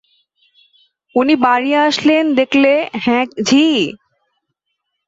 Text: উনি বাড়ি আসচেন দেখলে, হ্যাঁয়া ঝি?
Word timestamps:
উনি 1.15 1.33
বাড়ি 1.45 1.71
আসচেন 1.83 2.25
দেখলে, 2.39 2.71
হ্যাঁয়া 3.03 3.25
ঝি? 3.47 3.65